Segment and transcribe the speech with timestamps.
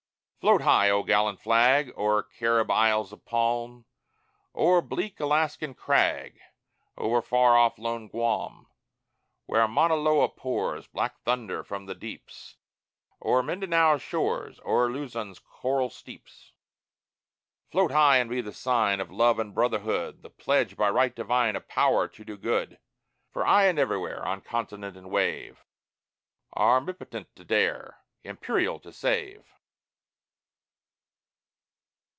[0.43, 3.85] Float high, O gallant flag, O'er Carib Isles of palm,
[4.55, 6.39] O'er bleak Alaskan crag,
[6.97, 8.65] O'er far off lone Guam;
[9.45, 12.55] Where Mauna Loa pours Black thunder from the deeps;
[13.21, 16.53] O'er Mindanao's shores, O'er Luzon's coral steeps.
[17.69, 21.55] Float high, and be the sign Of love and brotherhood, The pledge, by right divine
[21.55, 22.79] Of Power, to do good;
[23.31, 25.63] For aye and everywhere, On continent and wave,
[26.53, 29.45] Armipotent to dare, Imperial to save!